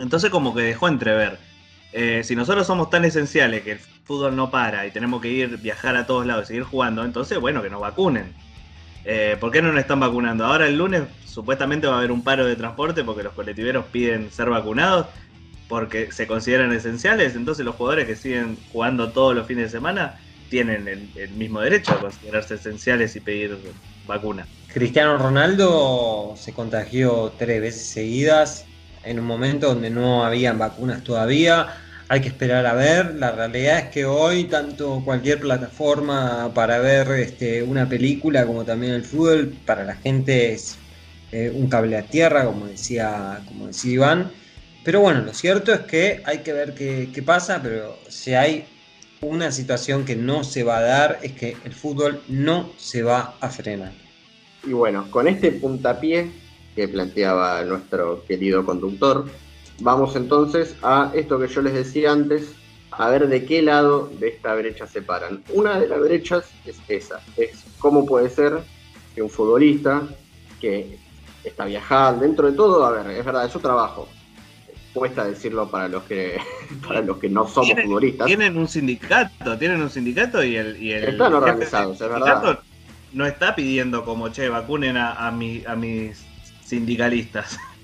[0.00, 1.38] entonces como que dejó entrever.
[1.92, 5.59] Eh, si nosotros somos tan esenciales que el fútbol no para y tenemos que ir,
[5.59, 8.35] viajar a todos lados y seguir jugando, entonces, bueno, que nos vacunen.
[9.05, 10.47] Eh, ¿Por qué no nos están vacunando?
[10.47, 14.33] Ahora el lunes supuestamente va a haber un paro de transporte porque los colectiveros piden
[14.33, 15.07] ser vacunados
[15.68, 20.18] porque se consideran esenciales, entonces los jugadores que siguen jugando todos los fines de semana
[20.49, 23.59] tienen el, mismo derecho a considerarse esenciales y pedir
[24.07, 24.47] vacuna.
[24.73, 28.64] Cristiano Ronaldo se contagió tres veces seguidas
[29.05, 31.68] en un momento donde no habían vacunas todavía.
[32.11, 33.14] Hay que esperar a ver.
[33.16, 38.94] La realidad es que hoy tanto cualquier plataforma para ver este, una película como también
[38.94, 40.79] el fútbol para la gente es
[41.33, 44.31] eh, un cable a tierra, como decía, como decía Iván.
[44.85, 48.64] Pero bueno, lo cierto es que hay que ver qué, qué pasa, pero si hay
[49.21, 53.35] una situación que no se va a dar es que el fútbol no se va
[53.40, 53.92] a frenar.
[54.64, 56.31] Y bueno, con este puntapié
[56.75, 59.29] que planteaba nuestro querido conductor,
[59.81, 62.55] vamos entonces a esto que yo les decía antes,
[62.91, 65.43] a ver de qué lado de esta brecha se paran.
[65.53, 68.59] Una de las brechas es esa, es cómo puede ser
[69.14, 70.03] que un futbolista
[70.61, 70.99] que
[71.45, 74.09] está viajando, dentro de todo, a ver, es verdad, es su trabajo,
[74.93, 76.38] cuesta decirlo para los que
[76.87, 78.27] para los que no somos futbolistas.
[78.27, 82.61] Tienen un sindicato, tienen un sindicato y el, y el están organizados, es verdad.
[83.11, 85.31] No está pidiendo como che, vacunen a, a, a
[85.77, 86.25] mis
[86.64, 87.59] sindicalistas.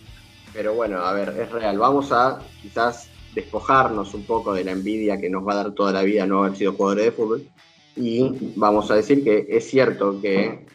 [0.54, 1.78] Pero bueno, a ver, es real.
[1.78, 5.92] Vamos a quizás despojarnos un poco de la envidia que nos va a dar toda
[5.92, 7.48] la vida no haber sido jugadores de fútbol.
[7.96, 10.66] Y vamos a decir que es cierto que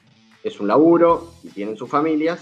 [0.44, 2.40] es un laburo y tienen sus familias,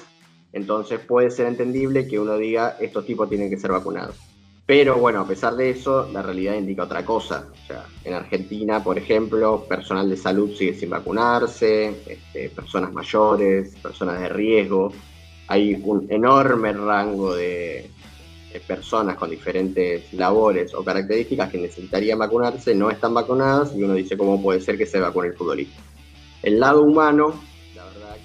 [0.54, 4.16] entonces puede ser entendible que uno diga, estos tipos tienen que ser vacunados.
[4.66, 7.48] Pero bueno, a pesar de eso, la realidad indica otra cosa.
[7.54, 13.76] O sea, en Argentina, por ejemplo, personal de salud sigue sin vacunarse, este, personas mayores,
[13.82, 14.92] personas de riesgo.
[15.48, 17.90] Hay un enorme rango de,
[18.52, 23.94] de, personas con diferentes labores o características que necesitarían vacunarse, no están vacunadas y uno
[23.94, 25.82] dice cómo puede ser que se vacune el futbolista.
[26.44, 27.34] El lado humano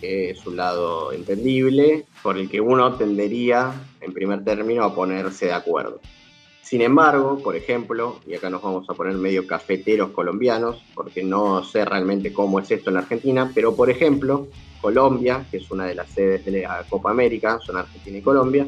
[0.02, 5.46] que es un lado entendible, por el que uno tendería, en primer término, a ponerse
[5.46, 6.00] de acuerdo.
[6.60, 11.62] Sin embargo, por ejemplo, y acá nos vamos a poner medio cafeteros colombianos, porque no
[11.62, 14.48] sé realmente cómo es esto en Argentina, pero por ejemplo,
[14.82, 18.66] Colombia, que es una de las sedes de la Copa América, son Argentina y Colombia,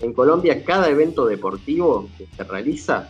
[0.00, 3.08] en Colombia cada evento deportivo que se realiza,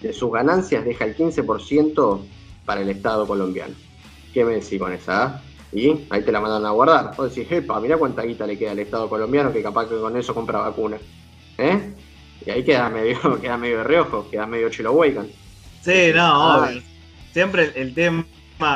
[0.00, 2.20] de sus ganancias deja el 15%
[2.64, 3.74] para el Estado colombiano.
[4.34, 5.24] ¿Qué me decís con esa?
[5.24, 5.42] Ah?
[5.72, 7.14] Y ahí te la mandan a guardar.
[7.16, 10.16] Vos decís, epa, mirá cuánta guita le queda al Estado colombiano que capaz que con
[10.16, 10.98] eso compra vacuna.
[11.58, 11.94] ¿Eh?
[12.44, 15.28] Y ahí queda medio, queda medio de reojo, queda medio chilo huecan.
[15.82, 16.66] Sí, no,
[17.32, 18.26] Siempre el tema,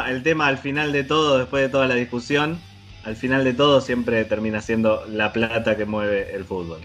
[0.08, 2.58] el tema al final de todo, después de toda la discusión,
[3.06, 6.80] al final de todo siempre termina siendo la plata que mueve el fútbol.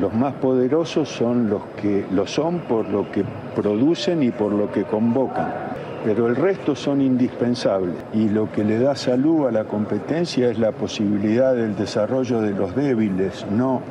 [0.00, 3.22] Los, más poderosos son los que lo son por lo que
[3.54, 5.71] producen y por lo que convocan.
[6.04, 10.58] Pero el resto son indispensables y lo que le da salud a la competencia es
[10.58, 13.82] la posibilidad del desarrollo de los débiles, no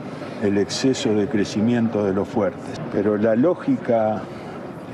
[0.43, 2.81] el exceso de crecimiento de los fuertes.
[2.91, 4.23] Pero la lógica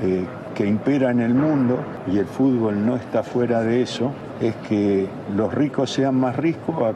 [0.02, 1.78] eh, que impera en el mundo,
[2.12, 6.94] y el fútbol no está fuera de eso, es que los ricos sean más ricos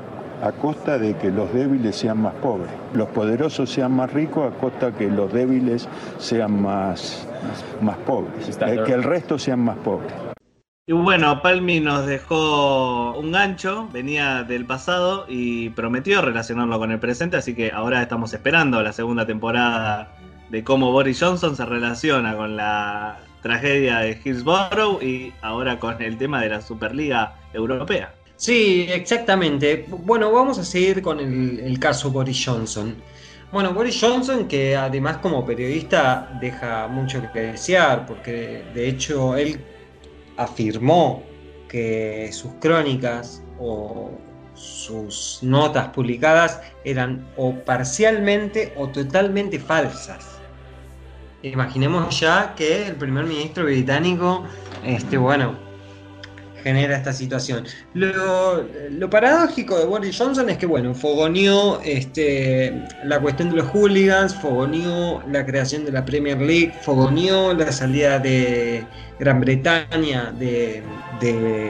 [0.51, 2.73] costa de que los débiles sean más pobres.
[2.95, 7.29] Los poderosos sean más ricos a costa de que los débiles sean más,
[7.81, 8.59] más pobres.
[8.61, 10.13] Eh, que el resto sean más pobres.
[10.85, 16.99] Y bueno, Palmi nos dejó un gancho, venía del pasado y prometió relacionarlo con el
[16.99, 20.13] presente, así que ahora estamos esperando la segunda temporada
[20.51, 26.19] de cómo Boris Johnson se relaciona con la tragedia de Hillsborough y ahora con el
[26.19, 28.13] tema de la Superliga Europea.
[28.43, 29.87] Sí, exactamente.
[29.89, 32.97] Bueno, vamos a seguir con el, caso Boris Johnson.
[33.53, 39.61] Bueno, Boris Johnson, que además como periodista deja mucho que desear, porque de hecho él
[40.37, 41.23] afirmó
[41.69, 44.11] que sus crónicas o
[44.55, 50.27] sus notas publicadas eran o parcialmente o totalmente falsas.
[51.45, 54.43] Imaginemos ya que el primer ministro británico,
[54.85, 55.72] este, bueno,
[56.63, 57.67] genera esta situación.
[57.95, 62.73] Lo, paradójico de Boris Johnson es que, bueno, fogoneó este,
[63.05, 68.19] la cuestión de los hooligans, fogoneó la creación de la Premier League, fogoneó la salida
[68.19, 68.85] de
[69.19, 70.83] Gran Bretaña de,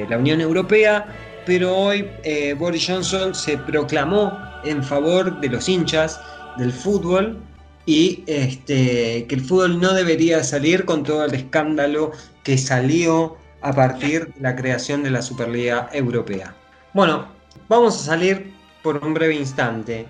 [0.09, 1.07] la Unión Europea,
[1.45, 4.33] pero hoy eh, Boris Johnson se proclamó
[4.65, 6.21] en favor de los hinchas
[6.57, 7.39] del fútbol
[7.85, 12.13] y este, que el fútbol no debería salir con todo el escándalo
[12.45, 16.55] que salió a partir de la creación de la Superliga Europea.
[16.93, 17.27] Bueno,
[17.69, 20.07] vamos a salir por un breve instante.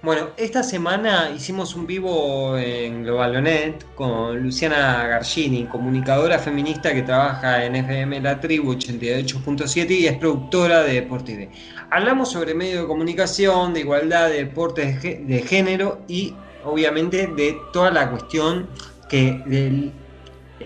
[0.00, 7.64] Bueno, esta semana hicimos un vivo en Globalonet con Luciana Gargini, comunicadora feminista que trabaja
[7.64, 11.50] en FM La Tribu 88.7 y es productora de Deporte
[11.90, 16.32] Hablamos sobre medio de comunicación, de igualdad, de deportes de género y
[16.64, 18.68] obviamente de toda la cuestión
[19.08, 19.92] que del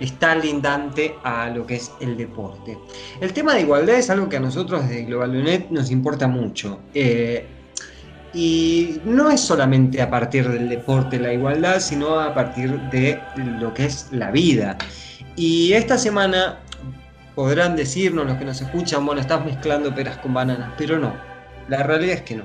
[0.01, 2.79] está lindante a lo que es el deporte.
[3.21, 6.81] El tema de igualdad es algo que a nosotros desde Globalonet nos importa mucho.
[6.95, 7.47] Eh,
[8.35, 13.75] y no es solamente a partir del deporte la igualdad, sino a partir de lo
[13.75, 14.79] que es la vida.
[15.37, 16.61] Y esta semana
[17.35, 21.15] podrán decirnos los que nos escuchan, bueno, estás mezclando peras con bananas, pero no,
[21.69, 22.45] la realidad es que no.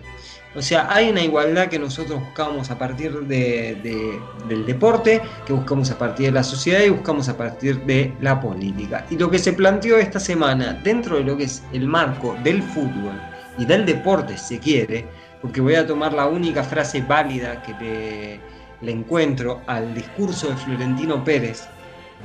[0.55, 5.91] O sea, hay una igualdad que nosotros buscamos a partir de, del deporte, que buscamos
[5.91, 9.05] a partir de la sociedad y buscamos a partir de la política.
[9.09, 12.63] Y lo que se planteó esta semana dentro de lo que es el marco del
[12.63, 13.19] fútbol
[13.57, 15.05] y del deporte, se quiere,
[15.41, 18.39] porque voy a tomar la única frase válida que
[18.81, 21.67] le, encuentro al discurso de Florentino Pérez,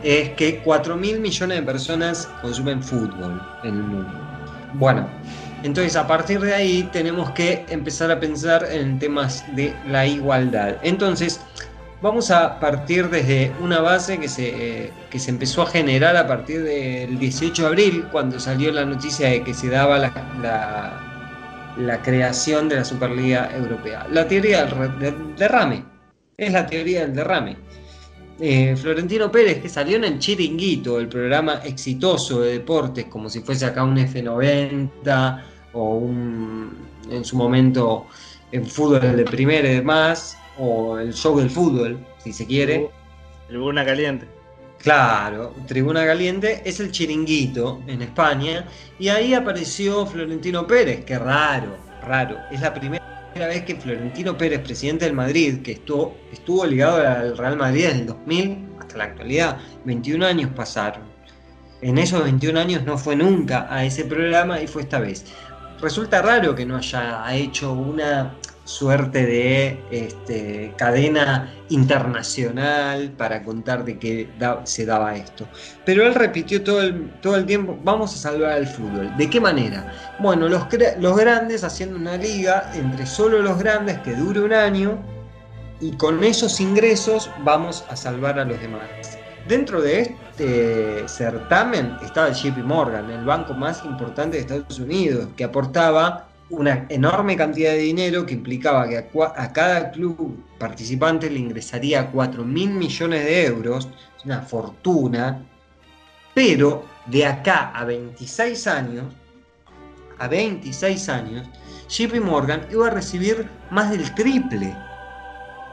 [0.02, 4.12] es que 4 mil millones de personas consumen fútbol en el mundo.
[4.74, 5.06] Bueno,
[5.62, 10.76] entonces a partir de ahí tenemos que empezar a pensar en temas de la igualdad.
[10.82, 11.40] Entonces,
[12.00, 16.62] vamos a partir desde una base que se, que se empezó a generar a partir
[16.62, 21.12] del 18 de abril, cuando salió la noticia de que se daba la
[21.76, 24.06] la creación de la Superliga Europea.
[24.10, 25.84] La teoría del derrame.
[26.36, 27.56] Es la teoría del derrame.
[28.40, 33.40] Eh, Florentino Pérez, que salió en el Chiringuito, el programa exitoso de deportes, como si
[33.40, 35.42] fuese acá un F90
[35.72, 36.76] o un,
[37.10, 38.06] en su momento
[38.52, 42.90] en fútbol de primera y demás, o el show del fútbol, si se quiere.
[43.48, 44.26] Luna Caliente.
[44.82, 48.66] Claro, Tribuna Caliente es el chiringuito en España
[48.98, 52.36] y ahí apareció Florentino Pérez, qué raro, raro.
[52.50, 53.00] Es la primera
[53.34, 58.00] vez que Florentino Pérez, presidente del Madrid, que estuvo, estuvo ligado al Real Madrid desde
[58.00, 61.04] el 2000 hasta la actualidad, 21 años pasaron.
[61.80, 65.24] En esos 21 años no fue nunca a ese programa y fue esta vez.
[65.82, 73.98] Resulta raro que no haya hecho una suerte de este, cadena internacional para contar de
[73.98, 74.28] qué
[74.62, 75.48] se daba esto.
[75.84, 79.12] Pero él repitió todo el, todo el tiempo, vamos a salvar el fútbol.
[79.16, 79.92] ¿De qué manera?
[80.20, 80.68] Bueno, los,
[81.00, 85.02] los grandes haciendo una liga entre solo los grandes que dure un año
[85.80, 89.18] y con esos ingresos vamos a salvar a los demás.
[89.48, 95.44] Dentro de este certamen estaba JP Morgan, el banco más importante de Estados Unidos, que
[95.44, 102.10] aportaba una enorme cantidad de dinero que implicaba que a, cada club participante le ingresaría
[102.10, 103.88] 4 mil millones de euros,
[104.24, 105.44] una fortuna,
[106.34, 109.04] pero de acá a 26 años,
[110.18, 111.46] a 26 años,
[111.88, 114.74] JP Morgan iba a recibir más del triple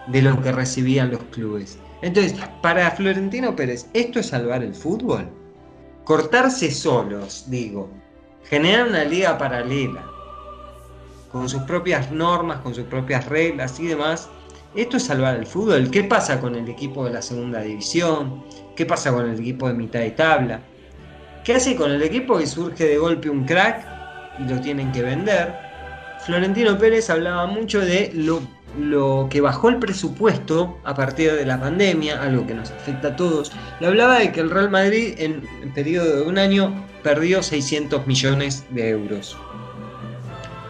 [0.08, 1.80] de lo que recibían los clubes.
[2.02, 5.30] Entonces, para Florentino Pérez, ¿esto es salvar el fútbol?
[6.06, 7.90] Cortarse solos, digo.
[8.46, 10.04] Generar una liga paralela
[11.32, 14.30] con sus propias normas, con sus propias reglas y demás.
[14.76, 15.90] Esto es salvar el fútbol.
[15.90, 18.44] ¿Qué pasa con el equipo de la segunda división?
[18.76, 20.62] ¿Qué pasa con el equipo de mitad de tabla?
[21.44, 23.86] ¿Qué hace con el equipo que surge de golpe un crack
[24.40, 25.56] y lo tienen que vender?
[26.26, 28.42] Florentino Pérez hablaba mucho de lo,
[28.78, 33.16] lo que bajó el presupuesto a partir de la pandemia, algo que nos afecta a
[33.16, 33.52] todos.
[33.80, 38.06] Le hablaba de que el Real Madrid en un periodo de un año perdió 600
[38.08, 39.38] millones de euros.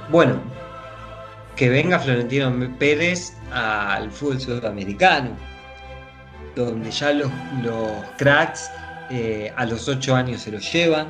[0.10, 0.40] Bueno,
[1.56, 5.32] que venga Florentino Pérez al fútbol sudamericano,
[6.56, 7.30] donde ya los,
[8.18, 8.70] cracks
[9.10, 11.08] eh, a los 8 años se los llevan,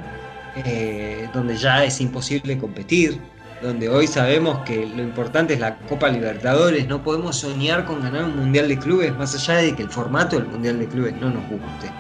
[0.66, 3.20] eh, donde ya es imposible competir,
[3.62, 8.26] donde hoy sabemos que lo importante es la Copa Libertadores, no podemos soñar con ganar
[8.26, 11.30] un Mundial de Clubes, más allá de que el formato del Mundial de Clubes no
[11.30, 11.92] nos guste.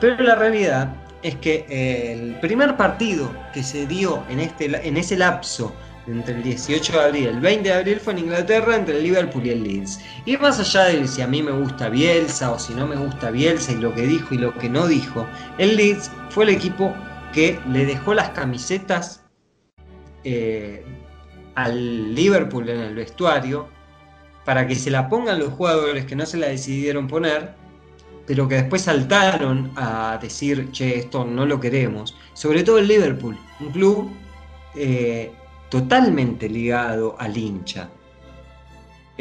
[0.00, 1.66] Pero la realidad es que
[2.12, 5.74] el primer partido que se dio en, este, en ese lapso
[6.06, 9.04] entre el 18 de abril y el 20 de abril fue en Inglaterra entre el
[9.04, 10.00] Liverpool y el Leeds.
[10.24, 13.30] Y más allá de si a mí me gusta Bielsa o si no me gusta
[13.30, 15.26] Bielsa y lo que dijo y lo que no dijo,
[15.58, 16.94] el Leeds fue el equipo
[17.32, 19.19] que le dejó las camisetas
[20.24, 20.84] eh,
[21.54, 23.68] al Liverpool en el vestuario
[24.44, 27.54] para que se la pongan los jugadores que no se la decidieron poner,
[28.26, 32.16] pero que después saltaron a decir, che, esto no lo queremos.
[32.32, 34.10] Sobre todo el Liverpool, un club
[34.74, 35.32] eh,
[35.68, 37.90] totalmente ligado al hincha.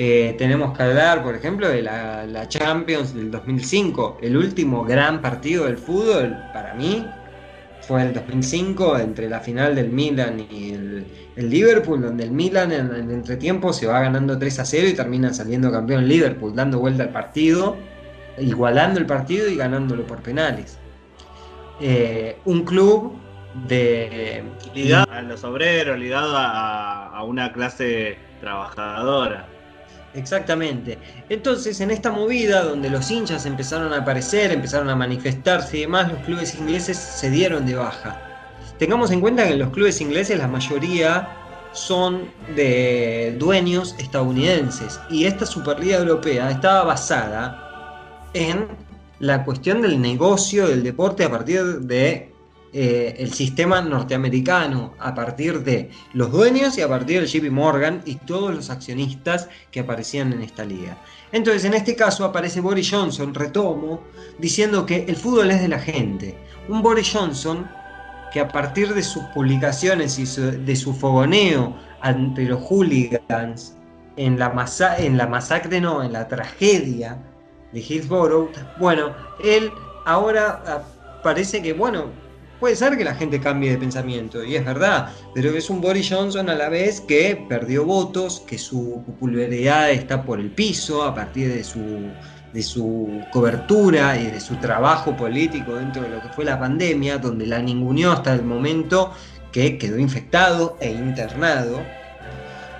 [0.01, 4.19] Eh, tenemos que hablar, por ejemplo, de la, Champions del 2005.
[4.21, 7.05] El último gran partido del fútbol, para mí,
[7.81, 11.05] fue el 2005 entre la final del Milan y el,
[11.35, 15.71] Liverpool, donde el Milan en entretiempo se va ganando 3 a 0 y termina saliendo
[15.71, 17.77] campeón Liverpool, dando vuelta al partido,
[18.37, 20.77] igualando el partido y ganándolo por penales.
[21.79, 23.13] Eh, un club
[23.67, 29.47] de ligado a los obreros, ligado a, una clase trabajadora.
[30.13, 30.97] Exactamente.
[31.29, 36.11] Entonces, en esta movida donde los hinchas empezaron a aparecer, empezaron a manifestarse y demás,
[36.11, 38.19] los clubes ingleses se dieron de baja.
[38.79, 41.29] Tengamos en cuenta que en los clubes ingleses la mayoría
[41.71, 48.67] son de dueños estadounidenses y esta Superliga Europea estaba basada en
[49.19, 52.28] la cuestión del negocio del deporte a partir de
[52.71, 58.01] eh, el sistema norteamericano, a partir de los dueños y a partir del JP Morgan
[58.05, 60.97] y todos los accionistas que aparecían en esta liga.
[61.31, 64.03] Entonces, en este caso aparece Boris Johnson, retomo,
[64.37, 66.37] diciendo que el fútbol es de la gente.
[66.67, 67.67] Un Boris Johnson
[68.31, 73.75] que a partir de sus publicaciones y de su fogoneo ante los hooligans
[74.15, 74.67] en la,
[74.97, 77.17] en la masacre, no, en la tragedia
[77.71, 79.13] de Hillsborough, bueno,
[79.43, 79.71] él
[80.05, 80.83] ahora ah,
[81.23, 82.11] parece que, bueno,
[82.59, 86.09] puede ser que la gente cambie de pensamiento, y es verdad, pero es un Boris
[86.09, 91.13] Johnson a la vez que perdió votos, que su popularidad está por el piso a
[91.15, 91.81] partir de su
[92.53, 97.17] de su cobertura y de su trabajo político dentro de lo que fue la pandemia,
[97.17, 99.13] donde la ninguneó hasta el momento
[99.51, 101.79] que quedó infectado e internado.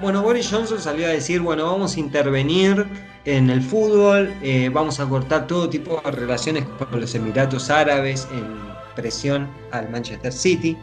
[0.02, 2.86] Bueno, Boris Johnson salió a decir, bueno, vamos a intervenir
[3.26, 8.28] en el fútbol, eh, vamos a cortar todo tipo de relaciones con los Emiratos Árabes
[8.32, 8.69] en
[9.00, 10.78] presión al Manchester City.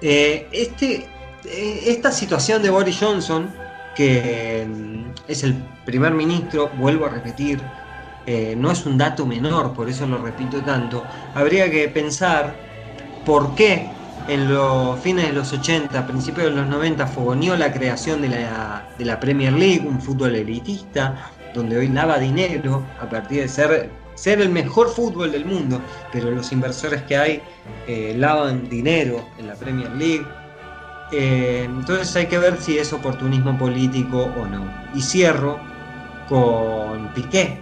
[0.00, 1.06] Eh, este,
[1.44, 3.50] eh, esta situación de Boris Johnson
[3.94, 5.54] que mm, es el
[5.84, 7.60] primer ministro, vuelvo a repetir,
[8.26, 11.04] eh, no es un dato menor, por eso lo repito tanto,
[11.34, 12.54] habría que pensar
[13.24, 13.90] por qué
[14.28, 18.88] en los fines de los 80, principios de los 90, fogoneó la creación de la,
[18.96, 23.90] de la Premier League, un fútbol elitista, donde hoy lava dinero a partir de ser,
[24.22, 25.80] ser el mejor fútbol del mundo,
[26.12, 27.42] pero los inversores que hay
[27.88, 30.24] eh, lavan dinero en la Premier League
[31.12, 34.72] eh, entonces hay que ver si es oportunismo político o no.
[34.94, 35.60] Y cierro
[36.28, 37.60] con Piqué,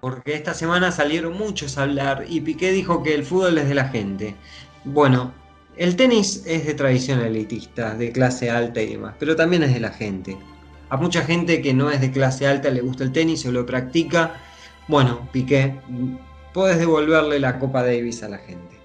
[0.00, 3.74] porque esta semana salieron muchos a hablar y Piqué dijo que el fútbol es de
[3.74, 4.36] la gente.
[4.84, 5.32] Bueno,
[5.76, 9.80] el tenis es de tradición elitista, de clase alta y demás, pero también es de
[9.80, 10.36] la gente.
[10.90, 13.64] A mucha gente que no es de clase alta le gusta el tenis o lo
[13.64, 14.34] practica.
[14.88, 15.74] Bueno, Piqué,
[16.54, 18.76] puedes devolverle la Copa Davis a la gente.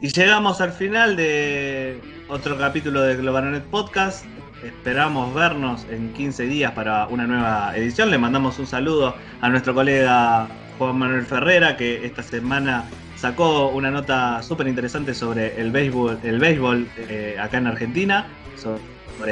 [0.00, 4.24] Y llegamos al final de otro capítulo de Globalonet Podcast.
[4.64, 8.10] Esperamos vernos en 15 días para una nueva edición.
[8.10, 10.48] Le mandamos un saludo a nuestro colega
[10.78, 12.84] Juan Manuel Ferrera, que esta semana
[13.16, 18.26] sacó una nota súper interesante sobre el béisbol, el béisbol eh, acá en Argentina,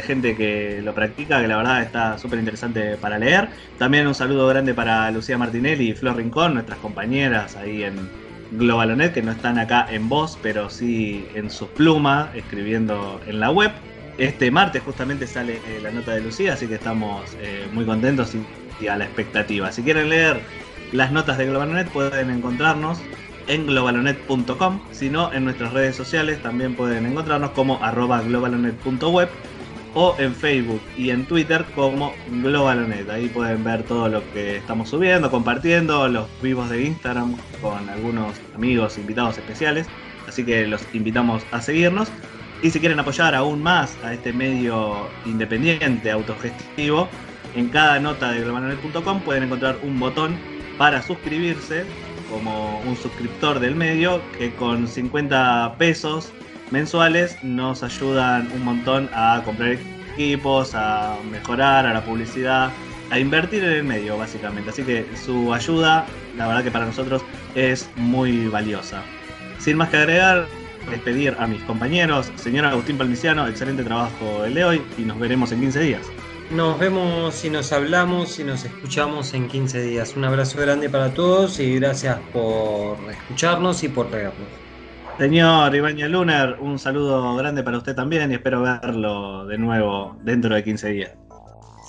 [0.03, 3.49] gente que lo practica, que la verdad está súper interesante para leer.
[3.79, 8.09] También un saludo grande para Lucía Martinelli y Flor Rincón, nuestras compañeras ahí en,
[8.53, 13.51] Globalonet, que no están acá en voz, pero sí en sus plumas, escribiendo en la
[13.51, 13.73] web.
[14.19, 18.35] Este martes justamente sale eh, la nota de Lucía, así que estamos eh, muy contentos
[18.81, 19.73] y, a la expectativa.
[19.73, 20.41] Si quieren leer
[20.93, 23.01] las notas de Globalonet pueden encontrarnos
[23.49, 29.29] en globalonet.com, si no en nuestras redes sociales también pueden encontrarnos como arroba globalonet.web
[29.97, 33.09] o en Facebook y en Twitter como Globalonet.
[33.09, 38.35] Ahí pueden ver todo lo que estamos subiendo, compartiendo, los vivos de Instagram con algunos
[38.55, 39.87] amigos, invitados especiales.
[40.29, 42.09] Así que los invitamos a seguirnos.
[42.63, 47.09] Y si quieren apoyar aún más a este medio independiente, autogestivo,
[47.55, 50.37] en cada nota de globalonet.com pueden encontrar un botón
[50.77, 51.85] para suscribirse
[52.31, 56.33] como un suscriptor del medio que con 50 pesos
[56.71, 59.77] mensuales nos ayudan un montón a comprar
[60.15, 62.71] equipos, a mejorar, a la publicidad,
[63.11, 64.71] a invertir en el medio básicamente.
[64.71, 66.07] Así que su ayuda,
[66.37, 67.23] la verdad que para nosotros
[67.55, 69.03] es muy valiosa.
[69.59, 70.47] Sin más que agregar,
[70.91, 75.53] despedir a mis compañeros, señor Agustín Palmiciano, excelente trabajo el de hoy y nos veremos
[75.53, 76.03] en 15 días.
[76.51, 80.15] Nos vemos y nos hablamos y nos escuchamos en 15 días.
[80.17, 84.66] Un abrazo grande para todos y gracias por escucharnos y por leernos.
[85.19, 90.55] Señor Ibaña Lunar, un saludo grande para usted también y espero verlo de nuevo dentro
[90.55, 91.13] de 15 días.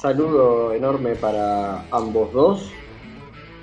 [0.01, 2.71] Saludo enorme para ambos dos.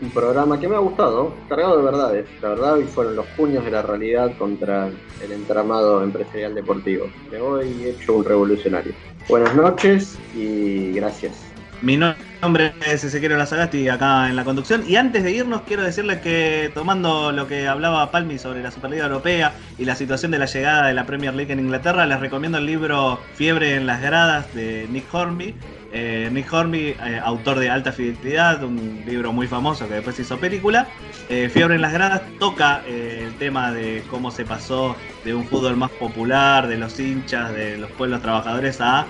[0.03, 2.27] Un programa que me ha gustado, cargado de verdades.
[2.43, 4.91] La verdad, hoy fueron los puños de la realidad contra
[5.23, 7.07] el entramado empresarial deportivo.
[7.33, 8.93] Me voy hecho un revolucionario.
[9.31, 11.43] Buenas noches y gracias.
[11.81, 11.97] Mi
[12.45, 14.85] nombre es Ezequiel Lazagasti acá en la conducción.
[14.87, 19.05] Y antes de irnos, quiero decirles que tomando lo que hablaba Palmi sobre la Superliga
[19.07, 22.59] Europea y la situación de la llegada de la Premier League en Inglaterra, les recomiendo
[22.59, 25.55] el libro Fiebre en las gradas de Nick Hornby.
[25.91, 30.37] Eh, Nick Hornby, eh, autor de Alta Fidelidad, un libro muy famoso que después hizo
[30.37, 30.87] película.
[31.31, 35.79] Eh, Fiebre en las gradas toca el tema de cómo se pasó de un fútbol
[35.79, 39.07] más popular, de los hinchas, de los pueblos trabajadores a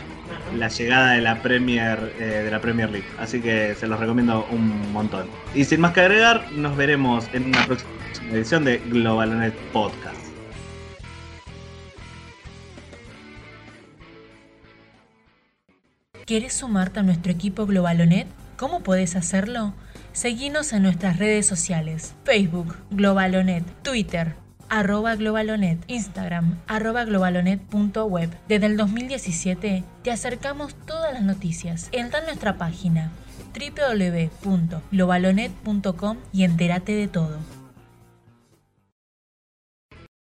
[0.57, 3.07] la llegada de la Premier eh, de la Premier League.
[3.19, 5.27] Así que se los recomiendo un montón.
[5.55, 7.91] Y sin más que agregar, nos veremos en una próxima
[8.33, 10.25] edición de Globalonet Podcast.
[16.27, 18.27] ¿Quieres sumarte a nuestro equipo Globalonet?
[18.57, 19.75] ¿Cómo puedes hacerlo?
[20.13, 24.35] Seguinos en nuestras redes sociales, Facebook, Globalonet, Twitter,
[24.69, 28.31] arroba globalonet, Instagram, arroba globalonet.web.
[28.49, 31.89] Desde el 2017 te acercamos todas las noticias.
[31.93, 33.13] Entra en nuestra página
[33.55, 37.39] www.globalonet.com y entérate de todo.